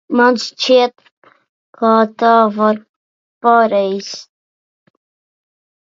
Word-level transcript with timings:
Man 0.19 0.37
šķiet, 0.43 1.11
ka 1.81 1.91
tā 2.23 2.33
nav 2.57 2.81
pareizi. 3.47 4.19